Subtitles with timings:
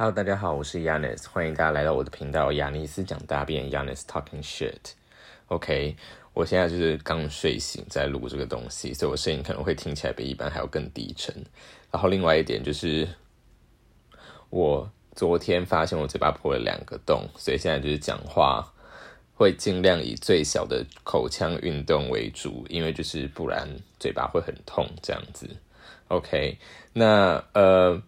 [0.00, 4.92] Hello，大家好，我是 Yanis，欢迎大家来到我的频道亚尼斯讲大便 Yanis Talking Shit。
[5.48, 5.96] OK，
[6.32, 11.34] 我现在就是刚睡醒在录这个东西，所以我声音可能会听起来比一般还要更低沉。
[11.90, 13.08] 然后另外一点就是，
[14.50, 18.72] 我昨天发现我嘴巴破了两个洞，所以现在就是讲话
[19.34, 23.68] 会尽量以最小的口腔运动为主，因为就是不然
[23.98, 25.50] 嘴巴会很痛这样子。
[26.06, 26.56] OK，
[26.92, 28.00] 那呃。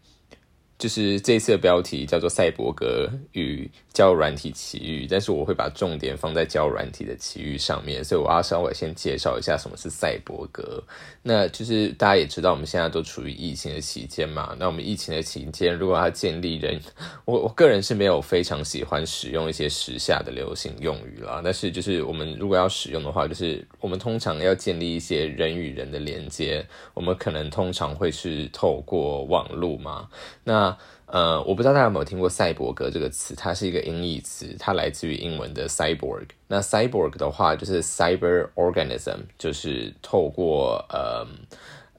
[0.80, 10.82] 就是这次的标题叫做《赛博格与交软体奇遇》，但是我会把重点放在交软体的奇遇上面，所以我要稍微先介绍一下什么是赛博格。
[11.22, 14.56] 那就是大家也知道，我们现在都处于疫情的期间嘛。
[14.58, 16.80] 那我们疫情的期间，如果要建立人，
[17.26, 21.42] 我我个人是没有非常喜欢使用一些时下的流行用语啦。
[21.44, 30.08] 但是就是我们如果要使用的话，就是我们通常要建立一些人与人的连接，我们可能通常会是透过网络嘛。
[30.42, 30.74] 那
[31.12, 36.26] 呃，我不知道大家有没有听过“赛博格”这个词，它是一个音译词，它来自于英文的 “cyborg”。
[36.46, 41.26] 那 “cyborg” 的话就是 “cyber organism”，就是透过呃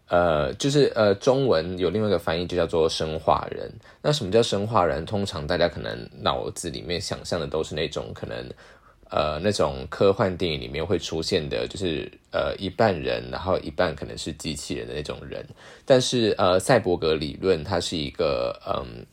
[0.08, 3.70] 呃，就是呃，中文有另外一个翻译就叫做“生化人”。
[4.02, 5.06] 那什么叫生化人？
[5.06, 8.50] 通常大家可能脑子里面想象的都是那种可能。
[9.12, 15.46] 呃，那种科幻电影里面会出现的，就是呃一半人，然后一半可能是机器人的那种人。
[15.86, 19.06] 但是呃，赛博格理论它是一个嗯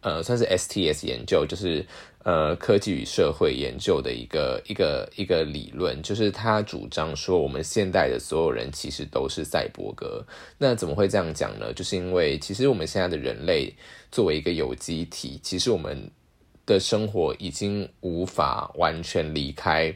[0.00, 1.84] 呃算是 STS 研究，就是
[2.22, 10.24] 呃科技与社会研究的一个一个一个理论，就是他主张说我们现代的所有人其实都是赛博格。
[10.56, 11.70] 那怎么会这样讲呢？
[11.74, 13.70] 就是因为其实我们现在的人类
[14.10, 16.10] 作为一个有机体，其实我们。
[16.66, 19.94] 的生活已经无法完全离开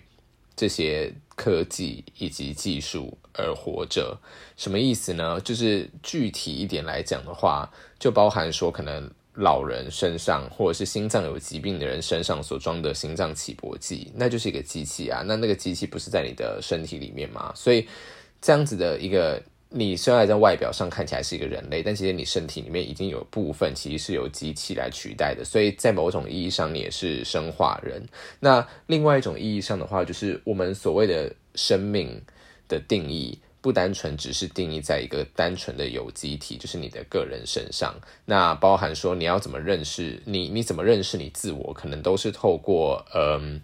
[0.57, 4.19] 这些科技以及技术而活着，
[4.57, 5.41] 什么意思呢？
[5.41, 15.23] 就是具体一点来讲的话，就包含说，可能老人身上或者是心脏有疾病的人身上所装的心脏起搏器，那就是一个机器啊。
[15.25, 17.53] 那那个机器不是在你的身体里面吗？
[17.55, 17.87] 所以
[18.41, 19.43] 这样子的一个。
[19.71, 28.03] 你虽然在外表上看起来是一个人类，但其实你身体里面已经有部分其实是由机器来取代的，所以在某种意义上你也是生化人。
[28.41, 32.23] 那另外一种意义上的话，就是我们所谓的生命
[32.67, 37.95] 的定义，不单纯只是定义在一个单纯的有机体，就是你的个人身上。
[38.25, 43.61] 那包含说你要怎么认识你，你怎么认识你自我，可能都是透过嗯。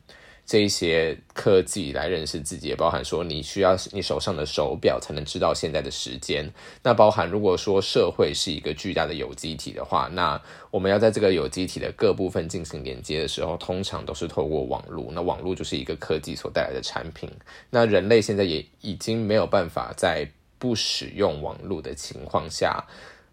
[0.47, 6.49] 这些科技来认识自己，也包含说你需要你手上的手表才能知道现在的时间。
[6.83, 10.41] 那包含如果说社会是一个巨大的有机体的话，那
[10.71, 15.09] 我们要在这个有机体的各部分进行连接的时候，通常都是透过网络。
[15.13, 17.31] 那网络就是一个科技所带来的产品。
[17.71, 22.85] 那人类现在也已经没有办法在不使用网络的情况下，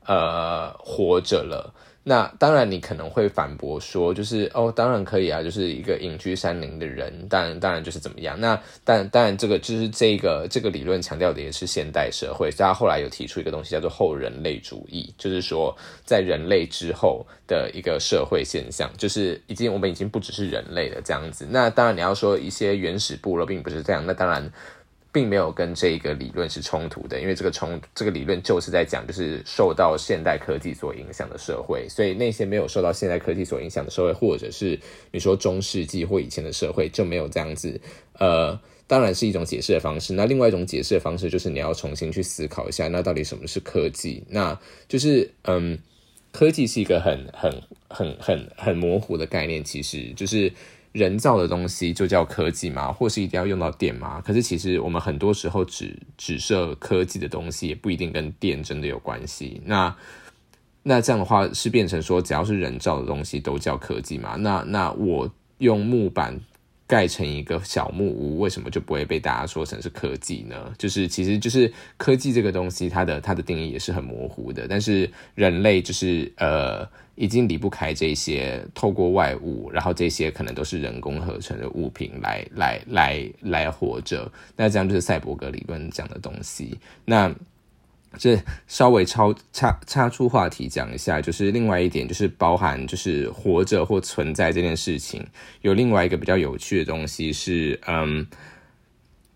[0.05, 1.73] 呃，活着了。
[2.03, 8.39] 那当然，你可能会反驳说，就是哦，当然可以啊，就是一个隐居山林的人，当然当然就是怎么样。
[8.39, 21.47] 那但当然，这个就是这个这个理论强调的也是现代社会，所以他后来有提出一个东西叫做后人类主义，就是说在人类之后的一个社会现象，就是已经我们已经不只是人类了这样子。
[21.49, 24.51] 那当然你要说一些原始部落并不是这样，那当然。
[25.11, 34.79] 并没有跟这个理论是冲突的，因为这个冲这个理论就是在讲，就是受到现代科技所影响的社会，所以那些没有受到现代科技所影响的社会，或者是
[35.11, 37.79] 你说中世纪或以前的社会，就没有这样子。
[38.19, 38.57] 呃，
[38.87, 40.13] 当然是一种解释的方式。
[40.13, 44.23] 那另外一种解释的方式，就是你要重新去思考一下，那到底什么是科技？
[44.29, 44.57] 那
[44.87, 45.77] 就是嗯，
[46.31, 47.51] 科技是一个很很
[47.89, 50.51] 很很很模糊的概念，其实就是。
[50.91, 52.91] 人造的东西就叫科技吗？
[52.91, 54.21] 或是一定要用到电吗？
[54.25, 59.61] 可是其实我们很多时候只只设科技的东西，也不一定跟电真的有关系。
[59.65, 59.95] 那
[60.83, 64.35] 那这样的话是变成说，只要是人造的东西都叫科技吗？
[64.37, 66.39] 那那我用木板。
[66.87, 70.73] 盖成一个小木屋，为什么就不会被大家说成是科技呢？
[70.77, 74.67] 就是其实就是科技这个东西，它的它的定义也是很模糊的。
[74.67, 76.85] 但是人类就是呃，
[77.15, 84.31] 已经离不开这些透过外物，然后这些可能都是人工合成的物品来来来来活着。
[84.55, 86.79] 那这样就是赛博格理论讲的东西。
[87.05, 87.33] 那
[88.17, 88.37] 这
[88.67, 95.25] 稍微超插插出话题讲一下，就是另外一点，就是包含就是活着或存在这件事情，
[95.61, 98.27] 有另外一个比较有趣的东西是，嗯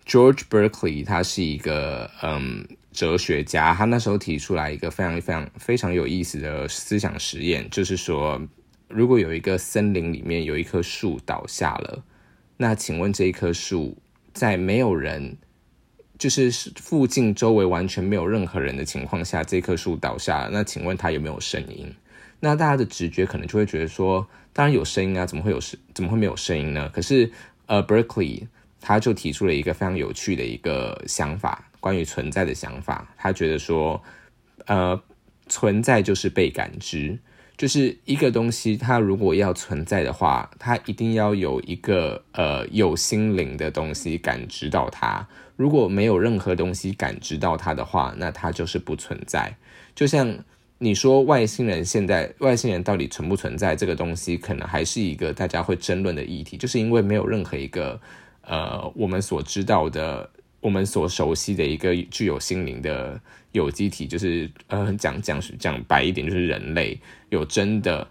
[0.06, 8.42] ，George Berkeley 他是一个嗯哲学家，他那时候提出来一个非常非常非常有意思的思想实验，就是说，
[8.88, 12.04] 如果有一个森林里面有一棵树倒下了，
[12.58, 13.98] 那请问这一棵树
[14.34, 15.38] 在没有人。
[16.18, 21.94] 就是附近周围完全没有任何人的情况下，这棵树倒下，那请问它有没有声音？
[22.40, 25.78] 那大家的直觉可能就会觉得说，当然有声音啊，怎么会有声？
[25.94, 26.90] 怎么会没有声音呢？
[26.94, 27.30] 可是，
[27.66, 28.48] 呃，Berkeley
[28.80, 33.14] 他就提出了一个非常有趣的一个想法，关于存在的想法。
[33.16, 34.02] 他觉得说，
[34.66, 35.00] 呃，
[35.48, 37.20] 存在就是被感知。
[37.56, 45.28] 就是一个东西，它如果要存在的话，它一定要有一个呃有心灵的东西感知到它。
[45.56, 49.56] 如果没有任何东西感知到它的话，那它就是不存在。
[49.94, 50.36] 就像
[50.80, 58.02] 你说外星人，现在外星人到底存不存在这个东西，可能还是一个大家会争论的议题，就是因为没有任何一个
[58.42, 60.32] 呃我们所知道的。
[60.66, 63.22] 我们所熟悉的一个具有心灵的
[63.52, 68.08] 有机体，就是呃，讲讲讲白一点，就是人类有真的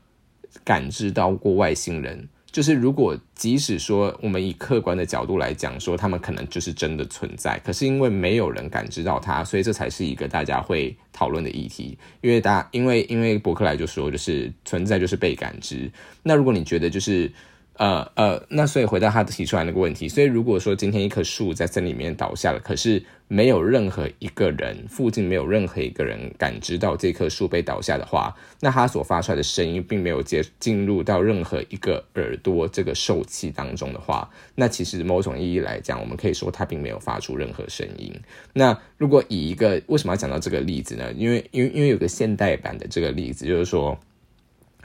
[0.63, 2.29] 感知到过外星人。
[2.53, 11.99] 就是如果即使说我们以客观的角度来讲，说他们可能就是真的存在，可是因为没有人感知到它，所以这才是一个大家会讨论的议题。
[12.21, 15.91] 因为大因为因为伯克莱就说，就是存在就是被感知。
[16.23, 17.33] 那如果你觉得就是。
[17.77, 38.15] 呃呃，那所以回到他提出来那个问题，所以如果说今天一棵树在森林里面倒下了，可是没有任何一个人附近没有任何一个人感知到这棵树被倒下的话，那它所发出来的声音并没有接进入到任何一个耳朵这个受气当中的话，那其实某种意义来讲，我们可以说它并没有发出任何声音。
[38.53, 41.13] 那如果以一个为什么要讲到这个例子呢？
[41.15, 43.99] 因为因为因为有个现代版的这个例子，就是说。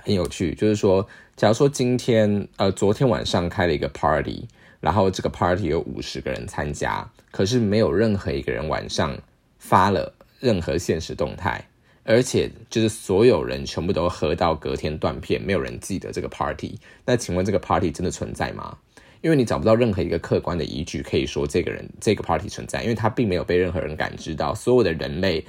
[0.09, 4.47] 很有趣，就是说，假如说今天呃昨天晚上开了一个 party，
[4.79, 9.15] 然后这个 party 有五十个人参加，可是没有任何一个人晚上
[9.59, 11.63] 发了任何现实动态，
[12.05, 16.79] 而且就是所有人全部都喝到隔天断片，没有人记得这个 party。
[17.05, 18.75] 那请问这个 party 真的存在吗？
[19.21, 25.45] 因为你找不到任何一个客观的依据可以说这个人这个 party 存在，因为它并没有被任何人感知到，所有的人类。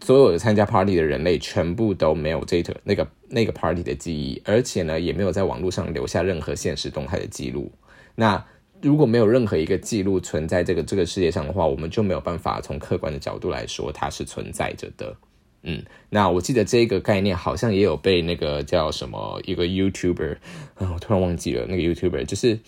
[0.00, 7.72] 所有的参加 party 的人类全部都没有这个那个那个 party 的记忆，而且呢，也没有在网络上留下任何现实动态的记录。
[8.14, 8.44] 那
[8.82, 15.16] 如果没有任何一个记录存在这个这个世界上的话，我们就没有办法从客观的角度来说它是存在着的。
[15.62, 20.36] 嗯，那我记得这个概念好像也有被那个叫什么一个 YouTuber
[20.74, 22.60] 啊，我突然忘记了那个 YouTuber，就是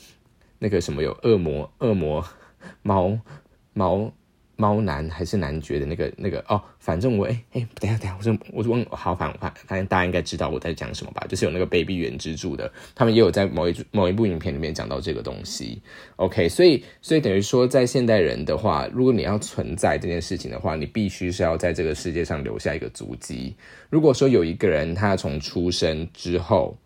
[0.58, 2.24] 那个什么有恶魔恶魔
[2.82, 3.18] 猫
[3.74, 4.12] 猫。
[4.60, 11.24] 猫男还是男爵的那个那个哦，反正我哎哎，等下等下，我说我问好反反反正大家应该知道我在讲什么吧？
[11.28, 15.80] 就是有那个 Baby 原之助的，他们也有在某一某一部影片里面讲到这个东西。
[16.16, 23.54] OK，所以所以等于说，在现代人的话，如果你要存在这件事情的话，你必须是要在这个世界上留下一个足迹。
[23.88, 26.76] 如果说有一个人他从出生之后，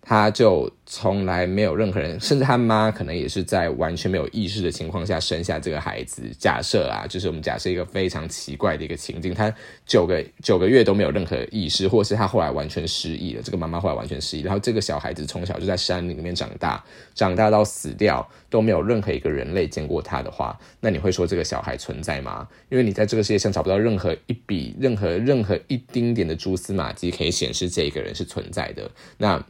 [0.00, 6.22] 他就从来没有任何人，甚至他妈可能也是在完全没有意识的情况下生下这个孩子。
[6.38, 9.52] 假设啊，就是我们假设一个非常奇怪的一个情境，他
[9.84, 13.42] 九个九个月都没有任何意识，或是他后来完全失忆了。
[13.42, 16.82] 这个妈妈后来完全失忆，然后这个小孩子从小就在山林里面长大，
[17.14, 22.48] 长大到死掉都没有任何一个人类见过他的话，那你会说这个小孩存在吗？
[22.70, 28.90] 因为你在这个世界上找不到任何一笔、任何任何一丁点的蛛丝马迹可以显示这一个人是存在的。
[29.18, 29.44] 那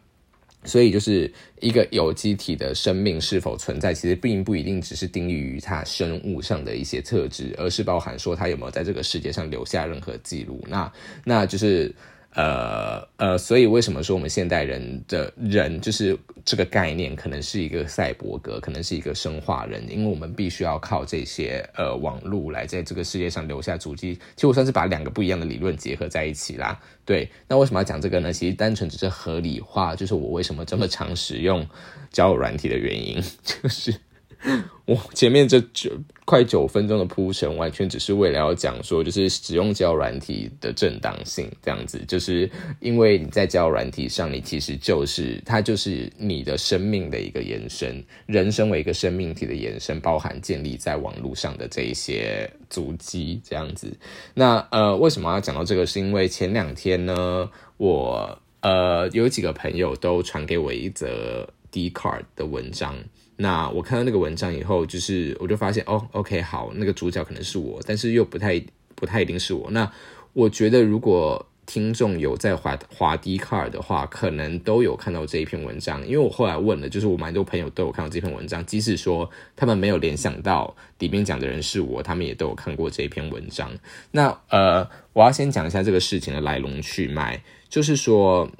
[0.68, 10.62] 所以，就是一个有机体的生命是否存在，其实并不一定只是定义于它生物上的一些特质，而是包含说它有没有在这个世界上留下任何记录。
[10.68, 10.92] 那，
[11.24, 11.92] 那就是。
[12.38, 24.14] 呃呃，所以为什么说我们现代人的人就是这个概念，可能是一个赛博格，可能是一个生化人，因为我们必须要靠这些呃网络来在这个世界上留下足迹。
[24.36, 26.80] 其实我算是把两个不一样的理论结合在一起啦。
[27.04, 28.32] 对，那为什么要讲这个呢？
[28.32, 31.66] 其实单纯只是合理化，就是我为什么这么常使用
[32.12, 33.92] 交友软体的原因， 就是。
[34.86, 35.90] 我前面这九
[36.24, 53.94] 快九分钟的铺陈，完全只是为了要讲说，就是使用交友软体的正当性，这样子，就是因为你在交友软体上，你其实就是它就是你的生命的一个延伸，人生为一个生命体的延伸，包含建立在网络上的这一些足迹，这样子。
[54.32, 55.84] 那呃，为什么要讲到这个？
[55.84, 62.94] 是因为前两天呢，我呃有几个朋友都传给我一则 D card 的文章。
[63.40, 68.60] 那我看到那个文章以后，就是我就发现哦，OK，好，那个主角可能是我，但是又不太
[68.96, 69.70] 不太一定是我。
[69.70, 69.88] 那
[70.32, 83.70] 我觉得，如果听众有在滑滑 D 卡尔的话，可能都有看到这一篇文章，因为我后来问了，就是我蛮多朋友都有看到这篇文章，即使说他们没有联想到里面讲的人是我，他们也都有看过这一篇文章。
[84.10, 88.50] 那呃，我要先讲一下这个事情的来龙去脉，就是说，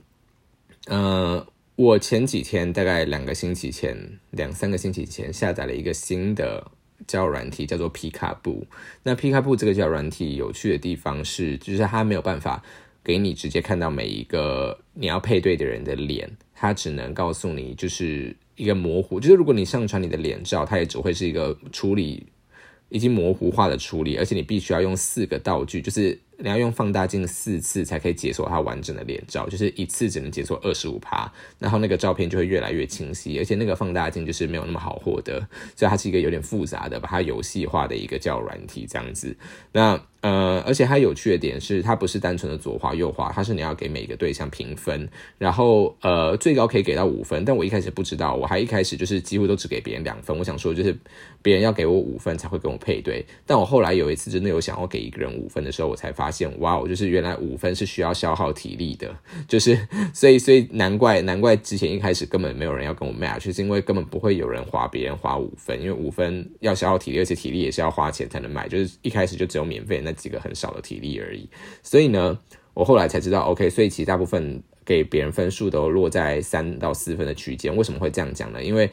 [0.87, 1.45] 呃。
[1.79, 3.97] 我前几天大概两个星期前，
[4.33, 6.73] 两三个星期前下载了一个新的
[7.07, 8.67] 交友软体，叫做皮卡布。
[9.05, 12.61] 那皮卡布这个交友软体有趣的地方是，就是它没有办法
[13.05, 22.27] 给你直接看到每一个你要配对的人的脸，它只能告诉你就是一个模糊，就是如果你上传你的脸照，它也只会是一个处理
[22.89, 26.19] 已经模糊化的处理，而且你必须要用四个道具，就是。
[26.41, 35.41] 你要用放大镜四次才可以解锁它完整的脸照，就是一次只能解锁二十五趴，然后那个照片就会越来越清晰，而且那个放大镜就是没有那么好获得，
[35.75, 39.37] 所以它是一个有点复杂的，把它游戏化的一个叫软体这样子。
[39.73, 50.97] 那呃，而且它有趣的点是，它不是单纯的左滑右滑，它是你要给每个对象评分，然后呃最高可以给到五分，但我一开始不知道，我还一开始就是几乎都只给别人两分，我想说就是
[51.41, 59.17] 别人要给我五分才会跟我配对，但我后来有一次真的有想要给一个人五分的时候，我才发发现哇，我就是原来五分是需要消耗体力的，
[59.49, 59.79] 就是
[60.13, 70.03] 所以所以难怪难怪之前一开始根本没有人要跟我 match，就是因为根本不会有人划别人划五分，因为五分要消耗体力，而且体力也是要花钱才能买，就是一开始就只有免费。
[70.05, 71.49] 那几个很少的体力而已，
[71.83, 72.39] 所以呢，
[72.75, 77.75] 我后来才知道，OK，所以其实大部分给别人分数都落在三到四分的区间。
[77.75, 78.63] 为什么会这样讲呢？
[78.63, 78.91] 因为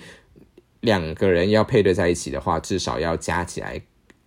[0.79, 3.81] 两个人要配对在一起的话，至少要加起来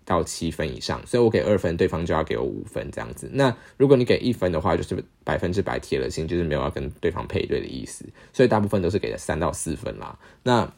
[0.09, 1.01] 到七分以上。
[1.07, 3.31] 所以我给二分，对方就要给我五分这样子。
[3.33, 8.05] 那如果你给一分的话，就是百分之百铁了心，就是没有要跟对方配对的意思。
[8.33, 10.19] 所以大部分都是给了三到四分啦。
[10.43, 10.73] 那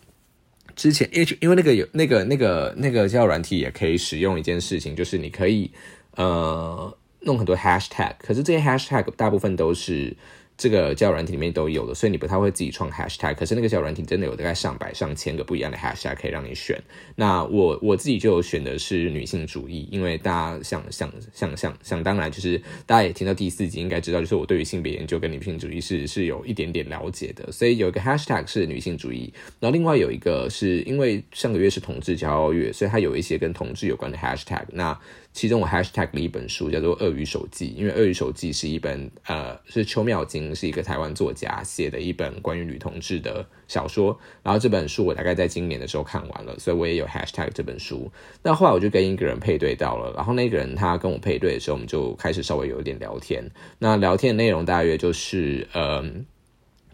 [0.74, 5.70] 之前因为因为那个有那个那个那个叫软体也可以使用一件事情，就是你可以。
[6.16, 10.16] 呃，弄很多 hashtag，可是这些 hashtag 大部分都是。
[10.60, 13.34] 这个交友软体里面都有的，所以你不太会自己创 hashtag。
[13.34, 16.78] 可是那个交友软体真的有大概上百上千个不一样的 hashtag 可以让你选。
[17.16, 27.50] 那我我自己就选的是女性主义，因为大家想想想想想当然，就是大家也听到第四集应该知道，就是我对于性别研究跟女性主义是是有一点点了解的。
[27.50, 34.64] 所以有一个 hashtag 是女性主义，然后另外有一个是因为上个月是同志骄傲月，所以它有一些跟同志有关的 hashtag。
[34.72, 34.98] 那
[35.32, 48.10] 其中我 hashtag 了一本书叫做《鳄鱼手记》，因为《鳄鱼手记》是一本呃是邱妙金是一个台湾作家写的一本关于女同志的小说，然后这本书我大概在今年的时候看完了，所以我也有 hashtag 这本书。
[48.42, 53.48] 那后来我就跟一个人配对到了，然后那个人他跟我配对的时候，我们就开始稍微有一点聊天。
[53.78, 56.04] 那聊天的内容大约就是呃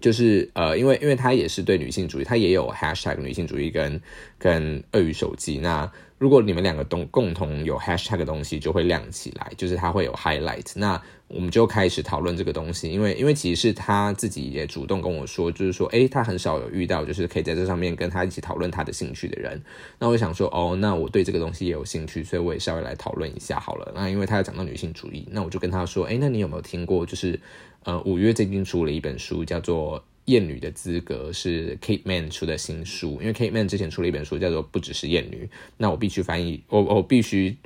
[0.01, 4.01] 就是呃因为因为他也是对女性主义，他也有 hashtag 女性主义跟
[4.39, 5.91] 跟鳄鱼手机那。
[6.19, 10.65] 如果你们两个都共同有 hashtag 的东西，就会亮起来，就是它会有 highlight。
[10.75, 10.99] 那
[11.29, 19.63] 我们就开始讨论这个东西，因为因为其实是他自己也主动跟我说，就是说，诶，他很少有遇到就是可以在这上面跟他一起讨论他的兴趣的人。
[19.99, 23.93] 那我想说，哦，那我对这个东西也有兴趣，所以我也稍微来讨论一下好了。
[23.95, 27.05] 那因为他要讲到女性主义，那我就跟他说，诶，那你有没有听过？
[27.05, 27.39] 就是
[27.87, 30.05] 呃，五月最近出了一本书，叫做。
[30.27, 37.57] 艳女的资格是 Kate Man 出的新书，因为 Kate Man 之前出了一本书叫做《不只是艳女》，那我必须翻译，我我必须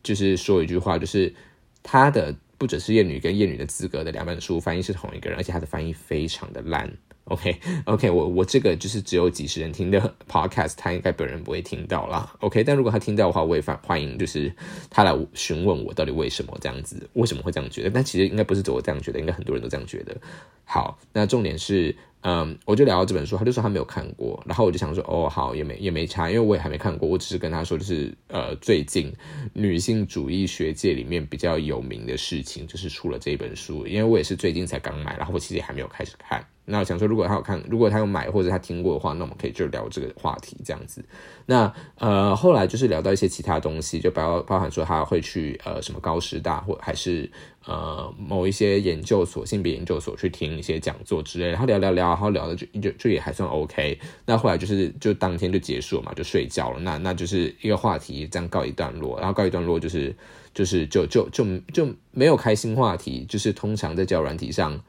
[0.00, 1.34] 就是说一句话，就是
[1.82, 6.88] 他的《不只是艳女》跟《艳女的资格》的两本书翻译是同一个人，而且他的翻译非常的烂。
[7.24, 12.34] OK OK，我我这个就是只有几十人听的 Podcast，他应该本人不会听到啦。
[12.40, 14.52] OK，但如果他听到的话，我也欢欢迎，就是
[14.90, 17.90] 他来询问我到底为什么这样子，为什么会这样觉得？
[17.90, 20.16] 但其实应该不是只有我这样觉得，应该很多人都这样觉得。
[20.64, 21.96] 好，那重点是。
[22.26, 29.12] 嗯，我就聊到这本书，他就说他没有看过，然后我就想说，哦，好，也没也没差，因为我也还没看过，我只是跟他说，就是呃，最近
[29.52, 36.42] 女性主义学界里面比较有名的事情，就是出了这一本书，因为我也是最近才刚买，然后我其实也还没有开始看。
[36.66, 41.04] 那我想说，如果他有看，如果他有买或者他听过的话，那我们可以就聊这个话题这样子。
[41.44, 47.30] 那呃，后来就是聊到一些其他东西，就包包含说他会去呃什么高师大或还是
[47.66, 51.50] 呃某一些研究所、性别研究所去听一些讲座之类。
[51.50, 53.98] 然后聊聊聊，然后聊的就就就也还算 OK。
[54.24, 56.80] 那后来就是就当天就结束了嘛，就睡觉了。
[56.80, 60.16] 那那就是一个话题这样告一段落，然后告一段落就是
[60.54, 61.44] 就是就就就
[61.74, 63.26] 就没有开新话题。
[63.28, 64.80] 就是通常在交友软体上，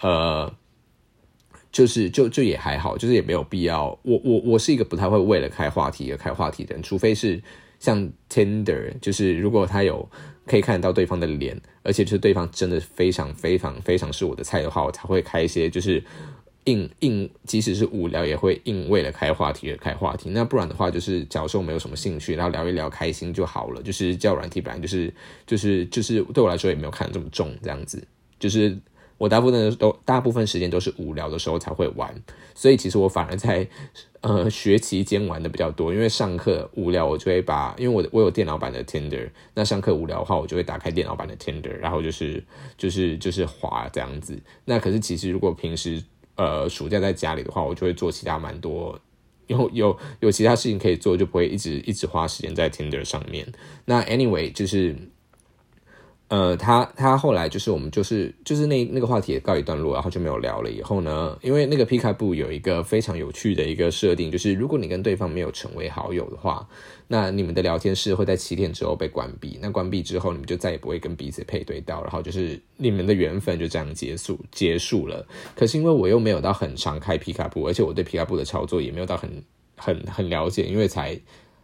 [0.00, 0.54] 呃。
[1.76, 3.88] 就是就就也还好，就是也没有必要。
[4.02, 7.38] 我我我是一个不太会为了开话题而开话题的人，除非是
[7.78, 10.08] 像 Tinder，就是如果他有
[10.46, 16.02] 可以看得到对方的脸，而且就是对方真的非常非常非常是我的菜的话，我才会开一些就是
[16.64, 20.30] 硬硬，即使是无聊也会硬为了开话题而开话题。
[20.30, 23.82] 那不然的话，就是假如说我没有什么兴趣，然后聊一聊开心就好了。
[23.82, 25.12] 就是叫软体本来就是
[25.46, 28.02] 就是就是对我来说也没有看这么重，这样子
[28.38, 28.78] 就是。
[29.18, 32.14] 我大部分都大部分时间都是无聊的时候才会玩，
[32.54, 33.66] 所以其实我反而在
[34.20, 35.94] 呃学期间玩的比较多。
[35.94, 42.44] 因为上课无聊，我就会把因为我我有电脑版的 Tinder，那上课无聊的话，我就会打开电脑版的 Tinder，然后就是
[42.76, 44.38] 就是就是滑这样子。
[44.66, 46.02] 那可是其实如果平时
[46.34, 49.00] 呃暑假在家里的话，我就会做其他蛮多
[49.46, 53.50] 有有有其他事情可以做，就不会一直一直花时间在 Tinder 上面。
[53.86, 54.94] 那 anyway 就是。
[56.28, 60.68] 呃，他他后来就是我们就是就是那那个话题也告一段落，然后就没有聊了。
[60.68, 66.68] 以后呢，因为那个皮卡布有一个非常有趣的一个设定，就是如果你跟对方没有成为好友的话，
[67.06, 69.56] 那你们的聊天室会在七天之后被关闭。
[69.62, 75.24] 那关闭之后，你们就再也不会跟彼此配对到，然后就是你们的缘分就这样结束结束了。
[75.54, 79.30] 可是因为我又没有到很常开皮卡布，而且我对皮卡布的操作也没有到很
[79.76, 81.16] 很很了解，因为才。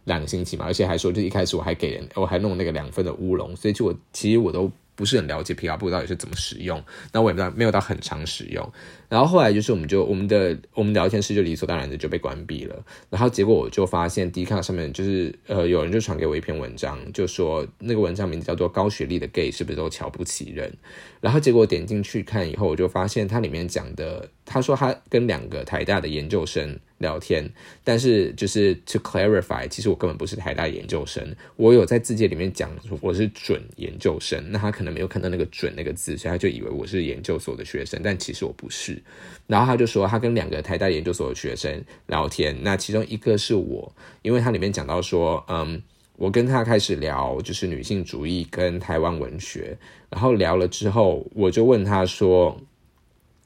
[0.05, 8.71] 两个星期嘛，而且还说，就一开始我还给人，我还弄那个两份的乌龙，所以就我其实我都不是很了解皮卡布到底是怎么使用，那我也不知道没有到很常使用。
[9.13, 12.83] 然后后来就是我们就我们的我们聊天室就理所当然的就被关闭了。
[13.11, 20.75] 然后结果我就发现 D 卡上面就是呃有人就传给我一篇文章，就说那个文章名字叫做高学历的 gay 是不是都瞧不起人？
[21.21, 26.79] 然后结果点进去看以后，我就发现它里面讲的，他说他跟两个台大的研究生。
[26.99, 27.51] 聊天，
[27.83, 31.21] 但是就是 to clarify，其实我根本不是台大研究生，
[31.57, 39.02] 我有在字节里面讲我是准研究生，那他可能没有看到那个准那个字，所以他就以为我是研究所的学生，但其实我不是。
[39.47, 45.81] 然后他就说他跟两个台大研究所的学生聊天，那其中一个是我，因为他里面讲到说，嗯，
[46.17, 49.77] 我跟他开始聊就是女性主义跟台湾文学，
[50.09, 52.59] 然后聊了之后，我就问他说。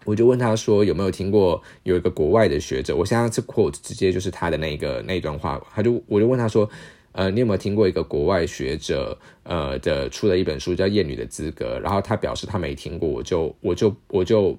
[0.06, 6.70] 我就问他说有没有听过有一个国外的学者，我现在这 quote 直接就是他的那个那段话，他就我就问他说，
[7.12, 14.58] 呃，你有没有听过一个国外学者呃的出了一本书叫《厌女的资格》，然后他表示他没听过，我就我就我就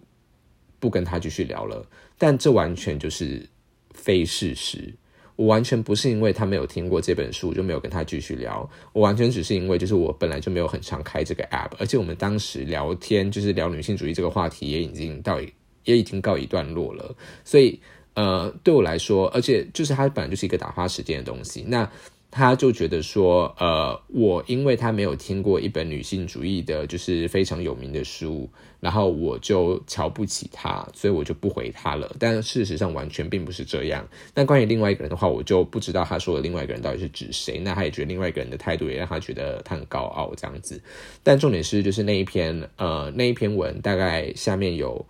[0.79, 3.49] 不跟他继续聊了，但这完全就是
[3.93, 4.95] 非事实。
[5.37, 15.41] 我完全不是因为他没有听过这本书就没有跟他继续聊，我完全只是因为就是我本来就没有很常开这个 app，而且我们当时聊天就是聊女性主义这个话题也已经到
[15.85, 17.81] 也已经告一段落了，所以
[18.15, 21.89] 呃对我来说，而且就是它本来就是一个打发时间的东西，那。
[22.31, 28.49] 他就觉得说，呃，我因为他没有听过一本女性主义的，就是非常有名的书，
[28.81, 32.15] 然后我就瞧不起他，所以我就不回他了。
[32.19, 34.07] 但事实上完全并不是这样。
[34.35, 37.59] 那关于另外一个人的话，我就不知道他说的另外一个人到底是指谁。
[37.59, 40.79] 那他也觉得另外一个人的态度也让他觉得他很高傲这样子。
[41.23, 45.07] 但重点是，就是那一篇，呃，那一篇文大概下面有，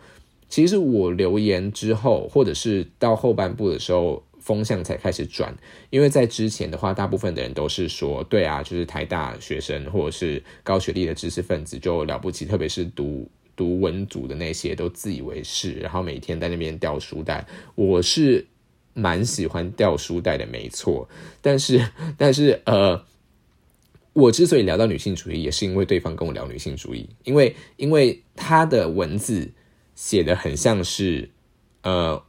[0.49, 4.23] 其实我留言之后，或者是到后半部的时候。
[4.49, 5.55] 风向才开始转，
[5.91, 17.47] 因为在之前的话，大部分的人都是说，对啊，就是台大学生或者是高学历的知识分子就了不起，特别是读读文组的那些都自以为是，然后每天在那边掉书袋。
[17.75, 18.47] 我是
[18.95, 21.07] 蛮喜欢掉书袋的，没错，
[21.43, 23.05] 但是但是呃，
[24.15, 29.53] 我之所以聊到女性主义，也是因为对方跟我聊女性主义，因为因为他的文字
[29.95, 31.29] 写的很像是
[31.83, 32.25] 呃。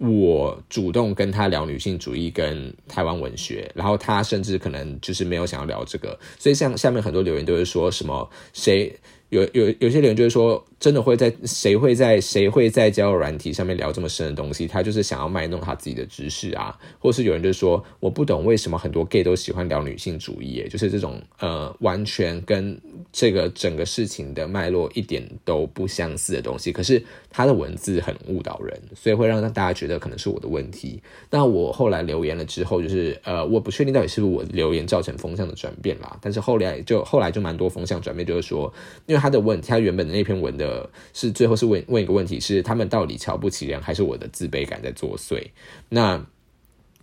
[0.00, 8.98] 我主动跟他聊女性主义跟台湾文学，然后他甚至可能就是没有想要聊这个，所以像下面很多留言都是说什么谁。
[9.28, 14.66] 有有有些留言就是说，真的会在谁会在谁会在交友软体上面聊这么深的东西？
[14.66, 22.76] 他就是想要卖弄他自己的知识啊，或是有人就说，我不懂为什么很多 gay 都喜欢聊女性主义，就是这种呃完全跟
[23.12, 26.72] 这个整个事情的脉络一点都不相似的东西。
[26.72, 31.00] 可是他的文字很误导人，所以会让大家觉得可能是我的问题。
[31.30, 36.18] 那我后来留言了之后，就是呃我不确定到底是不是我留言造成风向的转变啦。
[36.20, 38.72] 但是后来就后来就蛮多风向转变，就是说
[39.06, 39.20] 因为。
[39.20, 45.42] 他的问题，他原本的那篇文的呃是最后是问问一个问题，是他们到底瞧不起人，还是我的自卑感在作祟？
[45.88, 46.24] 那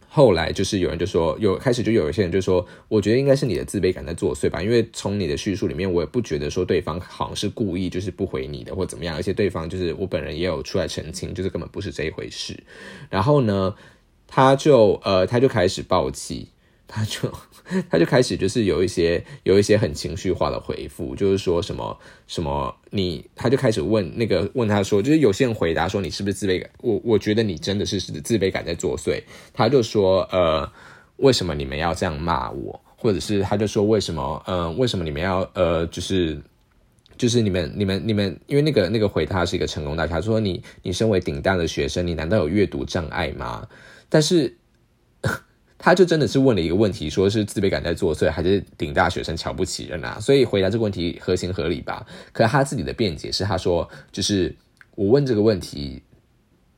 [0.07, 12.57] 后来就是有人就说，有开始就有一些人就说，我觉得应该是你的自卑感在作祟吧，因为从你的叙述里面，我也不觉得说对方好像是故意就是不回你的或怎么样，而且对方就是我本人也有出来澄清，就是根本不是这一回事。
[13.09, 13.75] 然后呢，
[14.25, 16.47] 他就呃，他就开始暴气。
[16.87, 17.29] 他就
[17.89, 26.69] 他就开始就是有一些有一些很情绪化的回复，就是说什么什么你，他就开始问那个问他说，就是有些人回答说你是不是自卑感？
[26.81, 29.21] 我我觉得你真的是自卑感在作祟。
[29.53, 30.71] 他就说呃，
[31.17, 32.79] 为什么你们要这样骂我？
[32.95, 36.41] 或者是他就说为什么呃为什么你们要呃就是
[37.17, 43.67] 就是你们你们你们因为那个那个回他是一个成功大侠，说你你身为顶大的学生，你难道有阅读障碍吗？
[44.07, 44.55] 但是。
[45.77, 50.19] 他就真的是问了一个问题，说是自卑感在作祟，还是顶大学生瞧不起人啊？
[50.19, 52.05] 所以回答这个问题合情合理吧？
[52.31, 54.55] 可他自己的辩解是，他说就是
[54.95, 56.01] 我问这个问题。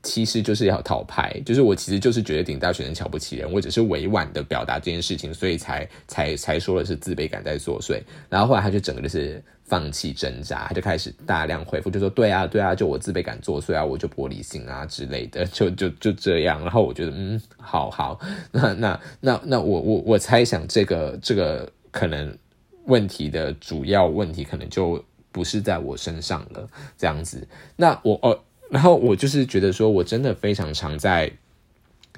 [0.02, 8.00] 其实就是要讨牌，就是我其实就是觉得顶大学生瞧不起人，我只是委婉的表达这件事情，所以才才才说的是自卑感在作祟。
[8.30, 16.60] 然后后来他就整个就是放弃挣扎，他就开始大量回复，就说对啊对啊，就我自卑感作祟啊，我就玻璃心啊之类的， 就就就这样。
[16.60, 18.20] 然后我觉得嗯，好好，
[18.52, 22.36] 那那那那我我我猜想这个这个可能。
[22.86, 27.46] 问题的主要问题可能就不是在我身上了，这样子。
[27.76, 28.36] 那我哦，
[28.70, 31.30] 然后我就是觉得说，我真的非常常在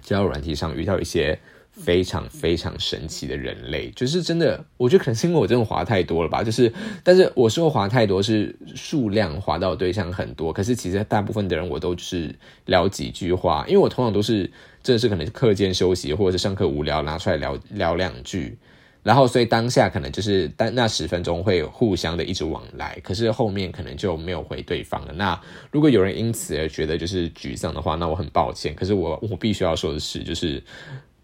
[0.01, 1.39] 交友软体上遇到一些。
[1.73, 6.43] 非常非常神奇的人类，就是真的，我觉得可能是因为我真的滑太多了吧。
[6.43, 6.71] 就是，
[7.03, 12.35] 但是我说滑太多是数量滑到对象很多，可是其实大部分的人我都是
[12.67, 14.43] 聊几句话，因为我通常都是
[14.83, 18.59] 真的是可能课间休息或者是上课无聊拿出来聊聊两句，
[19.03, 25.15] 然后所以当下可能就是但那十分钟会互相的一直往来，可是后面可能就没有回对方了。
[25.15, 28.75] 那如果有人因此而觉得就是沮丧的话，那我很抱歉。
[28.75, 30.63] 可是我我必须要说的是，就是。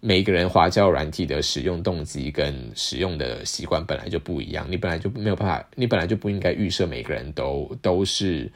[0.01, 8.51] 每一个人花椒软体的使用动机跟使用的习惯本来就不一样，你本来就没有办法，你本来就不应该预设每个人都都是，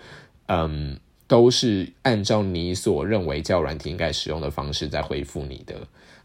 [0.47, 0.97] 嗯，
[1.33, 5.75] 都是按照你所认为交软体应该使用的方式在回复你的。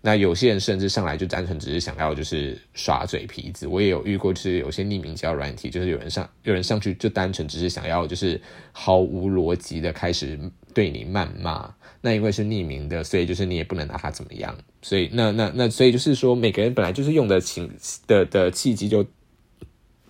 [0.02, 8.42] 那有些人甚至上来就单纯只是想要就是耍嘴皮子，我也有遇过，就是有些匿名交软体，就是有人上有人上去就单纯只是想要就是
[8.74, 10.38] 毫无逻辑的开始
[10.74, 11.74] 对你谩骂。
[12.02, 14.54] 那因为是匿名的，所以就是你也不能拿他怎么样。
[14.82, 17.72] 所以那那那，所以就是说，每个人本来就是用的情
[18.06, 19.06] 的的契机就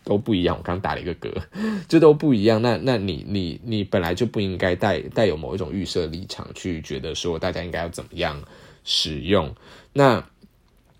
[0.07, 0.55] 都不一样。
[0.57, 1.29] 我刚打了一个嗝，
[1.89, 2.61] 这都不一样。
[2.61, 8.41] 那那你你你本来就不应该带带有某一种预设立场去觉得说大家应该要怎么样
[8.85, 9.53] 使用。
[9.91, 10.23] 那。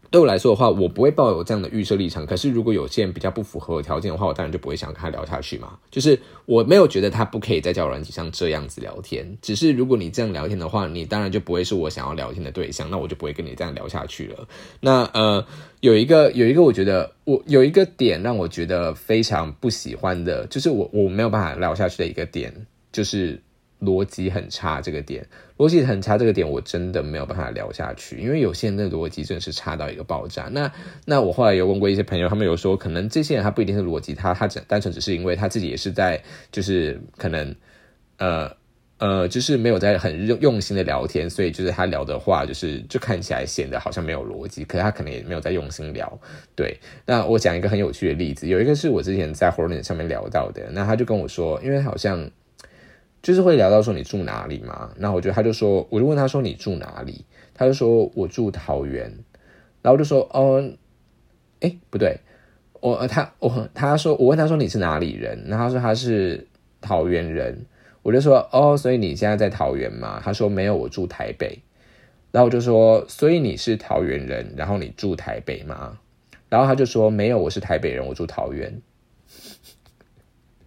[0.10, 2.26] 对我来说的话，我不会抱有这样的预设立场。
[2.26, 5.78] 可是，如果有些人比较不符合我条件的话，我当然就不会想跟他聊下去嘛。
[5.92, 14.48] 就是我没有觉得他不可以在交友软件上这样子聊天，只是如果你这样聊天的话，你当然就不会是我想要聊天的对象，那我就不会跟你这样聊下去了。
[14.80, 15.46] 那呃，
[15.82, 22.54] 有一个有一个，我觉得我有一个点让我觉得非常不喜欢的，就是我我没有办法聊下去的一个点，
[22.92, 23.42] 就是。
[23.80, 25.24] 逻辑很差这个点，
[25.58, 30.50] 逻辑很差这个点，我真的没有办法聊下去，因为有些人的逻辑真的是差到一个爆炸。
[30.52, 30.72] 那
[31.06, 36.20] 那我后来有问过一些朋友，他们有说，可能这些人他不一定是逻辑，他他只单纯只是因为他自己也是在
[36.52, 37.56] 就是可能
[38.18, 38.52] 呃
[38.98, 46.20] 呃，就是没有在很用心的聊天，所以就是他聊的话就是就看起来显得好像没有逻辑，可是他可能也没有在用心聊。
[46.56, 52.28] 对，那我讲一个很有趣的例子，有一个是我之前在 Hornet 上面聊到的，那他就跟我说，因为好像。
[53.22, 59.04] 就是会聊到说你住哪里嘛，那我觉得他就说，我就问他说你住哪里，他就说我住桃园，
[59.82, 60.64] 然后我就说哦，
[61.60, 62.20] 哎不对，
[62.80, 66.48] 我他我他说我问他说你是哪里人，然后他说他是
[66.80, 67.66] 桃园人，
[68.04, 70.22] 我就说哦，所以你现在在桃园吗？
[70.24, 71.60] 他说没有，我住台北，
[72.32, 76.00] 然后我就说所以你是桃园人，然后你住台北吗？
[76.50, 78.82] 然后他就说没有，我是台北人，我住桃园，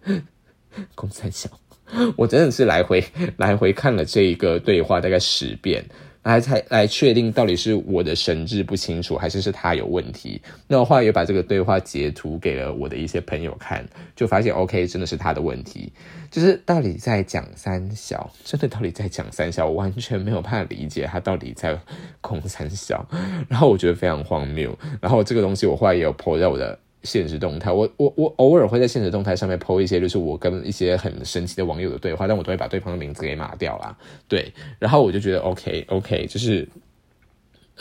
[0.93, 1.49] 公三小。
[2.17, 3.03] 我真的是来回
[3.37, 5.83] 来回看了这一个对话大概十遍，
[6.23, 10.41] 来才来确定到底是我的神志不清楚，还是是他有问题。
[10.67, 15.91] 那我后来也把这个对话截图给了我的一些朋友看，就发现 OK 真的是他的问题，
[16.29, 21.77] 就是到底在讲三小，真的到底在讲三小，我完全没有办法理解他到底在
[22.21, 23.05] 空三小，
[23.49, 24.77] 然后我觉得非常荒谬。
[25.01, 26.77] 然后这个东西我后来也有 po 在我的。
[27.03, 33.97] 现实动态，我我我偶尔会在现实动态上面 po 一些，就是我跟一些很神奇的网友的对话，但我都会把对方的名字给码掉啦。
[34.27, 36.67] 对，然后我就觉得 OK OK，就是。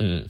[0.02, 0.26] 嗯，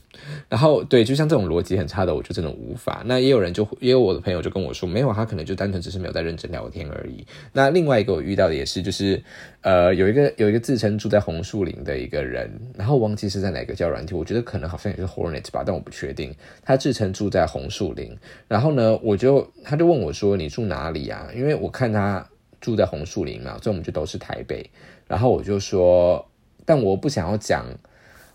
[0.49, 3.03] 然后对，就像这种逻辑很差的，我就真的无法。
[3.05, 7.25] 那也有人就也有我的朋友就跟我说，没有，他可能就单纯只是没有在认真聊天而已。
[7.53, 9.23] 那另外一个我遇到的也是，就是
[9.61, 16.35] 呃，有一个有一个自称住在红树林的一个人，然后忘记是在哪个叫软体，我觉得可能好像也是 Hornet 吧，但我不确定。
[16.63, 18.13] 他自称住在红树林，
[18.49, 22.27] 然后呢，我就他就问我说：“你住哪里啊？”因为我看他
[22.59, 24.69] 住在红树林嘛，所以我们就都是台北。
[25.07, 26.29] 然后我就说，
[26.65, 27.65] 但我不想要讲。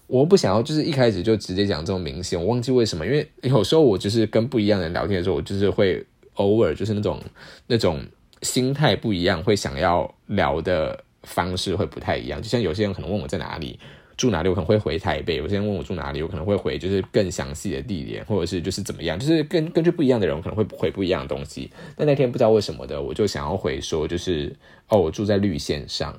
[0.07, 2.41] 我不想要，就是一开始就直接讲这种明显。
[2.41, 7.21] 我忘记为什么，因为有时候我就是跟不一样的人聊天的时候，我就是会偶尔就是那种
[7.67, 8.05] 那种
[8.43, 12.41] 心态不一样，会想要聊的方式会不太一样。
[12.41, 13.79] 就像有些人可能问我在哪里
[14.17, 21.71] 住哪里，我可能会回台北；有些人问我住哪里，我可能会回就是更详细的地点，或者是就是怎么样，就是根根据不一样的人，可能会回不一样的东西。
[21.97, 24.55] 但那天不知道为什么的，我就想要回说，就是
[24.89, 26.17] 哦，我住在绿线上。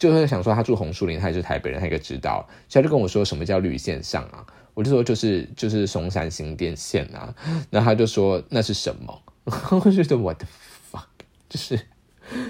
[0.00, 2.48] 就是想说他住红树林，他也是台北人，他应该知道。
[2.72, 4.44] 他就跟我说什么叫绿线上啊？
[4.72, 7.34] 我就说就是就是松山新店线啊。
[7.68, 9.22] 然后他就说那是什么？
[9.44, 10.48] 我觉得 what the
[10.90, 11.04] fuck，
[11.50, 11.78] 就是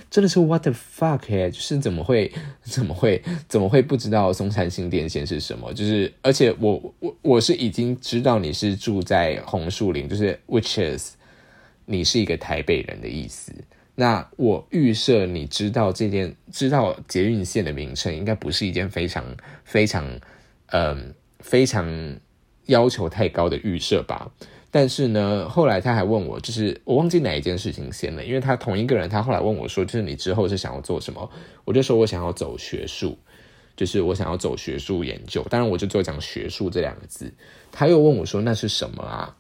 [0.09, 2.31] 真的是 what the fuck 哎，就是怎么会
[2.63, 5.75] 怎么会怎么会不知道松山新店线是什么？
[5.75, 11.15] 就是而且我我我是已经知道你是住在红树林，就是 which is
[11.87, 13.53] 你是一个台北人的意思。
[13.97, 19.25] 那我预设你知道这件知道捷运线的名称，应该不是一件非常
[19.65, 20.19] 非常
[20.69, 22.17] 嗯非常
[22.67, 24.31] 要求太高的预设吧？
[24.71, 31.31] 但是呢，后来他还问我，就是我忘记哪一件事情先了，因为他同一个人，他后来问我说，就是你之后是想要做什么？
[31.67, 33.19] 我就说我想要走学术，
[33.77, 35.45] 就是我想要走学术研究。
[35.51, 37.35] 当然，我就做讲学术这两个字。
[37.71, 39.37] 他又问我说，那是什么啊？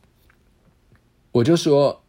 [1.32, 2.02] 我就说。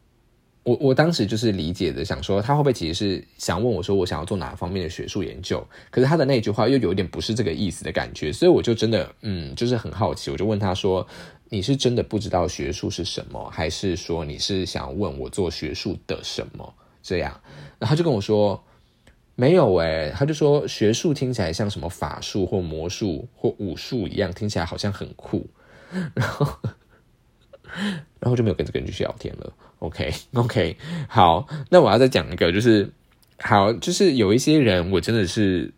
[0.63, 5.65] 我我当时就是理解的，想说他会不会其实是想问我说我想要做哪方面的学术研究？
[5.89, 11.08] 可是他的那句话又有一点不是这个意思的感觉，所以我就真的嗯，就是很好奇，我就问他说
[11.50, 16.71] ：“你是真的不知道学术是什么，还是说你是想问我做学术的什么？”
[17.02, 17.32] 这样，
[17.80, 18.63] 然后他就跟我说
[19.34, 25.50] ：“没有诶，他就说学术听起来像什么法术或魔术或武术一样，听起来好像很酷。
[26.13, 26.60] ”然后。
[28.31, 29.51] 然后就没有跟这个人继续聊天了。
[29.79, 30.77] OK，OK，
[31.09, 32.89] 好，那我要再讲一个，就是
[33.39, 35.73] 好，就是有一些人，我真的是，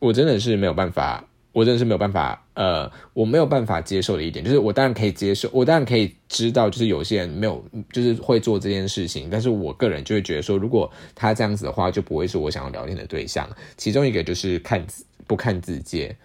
[0.00, 13.48] 我真的是没有办法，我真的是没有办法，呃，我没有办法接受的一点，就是我当然可以接受，我当然可以知道，就是有些人没有，就是会做这件事情，但是我个人就会觉得说，如果他这样子的话，就不会是我想要聊天的对象。
[13.76, 14.84] 其中一个就是看
[15.26, 16.16] 不看字界，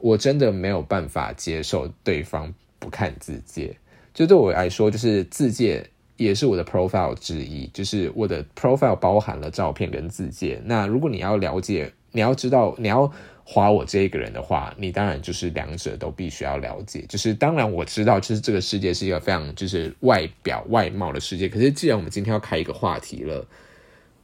[0.00, 3.74] 我真的没有办法接受对方不看字界。
[4.12, 10.60] 就对我来说，就是字界也是我的 profile 之一，就是我的 profile 包含了照片跟字界。
[10.64, 13.10] 那如果你要了解，你要知道，你要
[13.44, 17.04] 划我这一个人的话，你当然就是两者都必须要了解。
[17.08, 21.48] 就是当然我知道，就是这个世界是一个非常就是外表外貌的世界。
[21.48, 23.46] 可是既然我们今天要开一个话题了，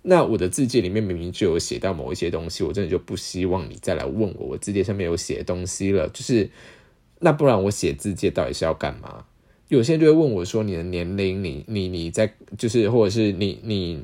[0.02, 6.08] 那我的字界里面明明就有写到某一些东西，我真的就不希望你再来问我，我字界上面有写东西了。
[6.10, 6.50] 就是
[7.20, 9.24] 那不然我写字界到底是要干嘛？
[9.68, 14.00] 有些人就会问我说：“你的年龄，你你你在就是，或者是你你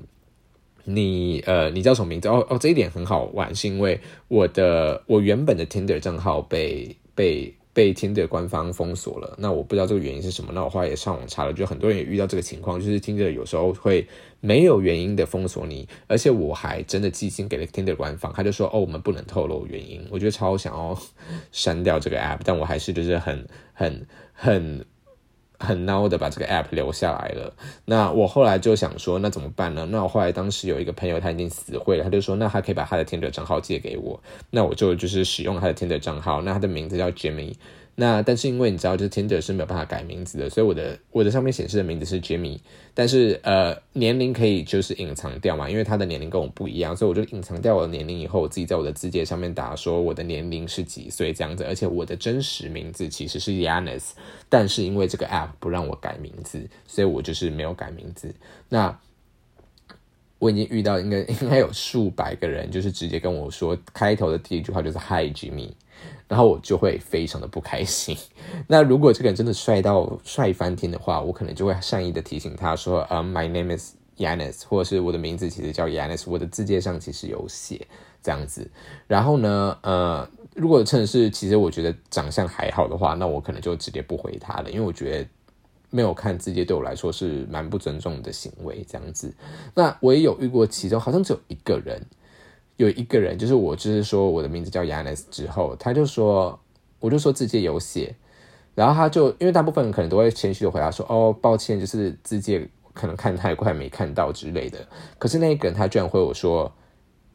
[0.84, 9.36] 你呃，你叫什么名字？”哦哦，这一点很好玩，是因为我的我原本的 Tinder 账号被被被 Tinder 官方封锁了。
[9.38, 10.50] 那我不知道这个原因是什么。
[10.52, 14.04] 那我后来也上网查了，就很多人也遇到这个情况，就是 Tinder 有时候会
[14.40, 21.00] 没有原因的封锁你，而且我还真的寄信给了 Tinder 官方，他就说：“哦，我们不能透露原因。”我觉得超想要
[21.52, 24.84] 删掉这个 App，但我还是就是很很很。
[25.62, 27.52] 很孬的把这个 app 留下来了。
[27.84, 29.86] 那我后来就想说，那怎么办呢？
[29.90, 34.20] 那我后来当时有一个朋友，他已经死会了，他就说，那他可以把他的 Tinder 账号借给我。
[34.50, 36.42] 那我就就是使用他的 Tinder 账号。
[36.42, 37.54] 那他的名字叫 Jimmy。
[38.02, 42.58] 那但是因为你知道，就是 Tinder 是没有办法改名字的，所以我的我的上面显示的名字是 Jimmy，
[42.94, 54.10] 但是呃年龄可以就是隐藏掉嘛，因为他的年龄跟我不一样，所以我就隐藏掉我的年龄以后，我自己在我的字节上面打说我的年龄是几岁这样子，而且我的真实名字其实是 Yanis，
[54.48, 58.34] 但是因为这个 App 不让我改名字，所以我就是没有改名字。
[58.68, 58.98] 那
[60.40, 65.70] 我已经遇到应该应该有数百个人，就是直接跟我说开头的第一句话就是 Hi Jimmy。
[66.32, 68.16] 然后我就会非常的不开心。
[68.66, 77.86] 那如果这个人真的帅到帅翻天的话，我可能就会善意的提醒他说：“呃，My name is Yanis，或者是我的名字其实叫 Yanis，我的字界上其实有写
[78.22, 78.70] 这样子。”
[79.06, 85.28] 然后呢，呃，如果真的是其实我觉得长相还好的话，那我可能就直接不回他了，因为我觉得
[85.90, 89.34] 没有看字界对我来说是蛮不尊重的行为这样子。
[89.74, 92.02] 那我也有遇过，其中好像只有一个人。
[92.76, 96.58] 有一个人，就是我，就是说我的名字叫 Yanis 之后，他就说，
[97.00, 98.14] 我就说字界有写，
[98.74, 104.78] 然后他就因为大部分人可能都会谦虚的回答说，哦，抱歉，就是字界可能看太快没看到之类的。
[105.18, 106.72] 可是那个人他居然回我说，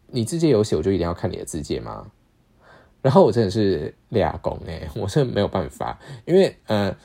[0.08, 2.12] 你字界有写，我就一定要看你的字界吗？
[3.02, 6.95] 然后我真的是俩公哎，我是没有办法，因为呃。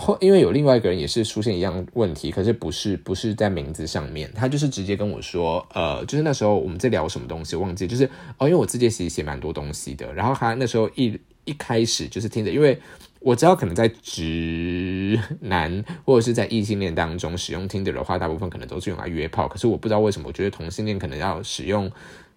[0.00, 8.04] 后，因为有另外一个人也是出现一样问题，可是不是不是在名字上面，他就是直接跟我说，呃，就是那时候我们在聊什么东西，忘记，就是
[8.38, 12.80] 哦，因为我自己其实写蛮多东西的，然后他那时候一一开始就是听着，因为
[13.20, 21.90] 我知道可能在直男或者是在异性恋当中使用听着的话，大部分可能都是用来约炮，可是我不知道为什么，我觉得同性恋可能要使用。